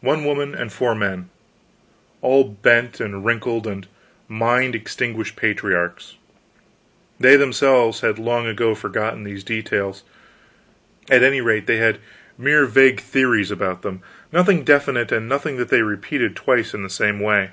[0.00, 1.28] One woman and four men
[2.22, 3.86] all bent, and wrinkled, and
[4.26, 6.14] mind extinguished patriarchs.
[7.20, 10.04] They themselves had long ago forgotten these details;
[11.10, 11.98] at any rate they had
[12.38, 14.00] mere vague theories about them,
[14.32, 17.50] nothing definite and nothing that they repeated twice in the same way.